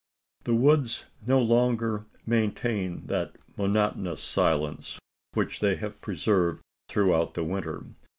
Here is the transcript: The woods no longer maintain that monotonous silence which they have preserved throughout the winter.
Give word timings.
The 0.45 0.55
woods 0.55 1.05
no 1.27 1.39
longer 1.39 2.07
maintain 2.25 3.05
that 3.05 3.33
monotonous 3.55 4.23
silence 4.23 4.97
which 5.35 5.59
they 5.59 5.75
have 5.75 6.01
preserved 6.01 6.63
throughout 6.89 7.35
the 7.35 7.43
winter. 7.43 7.85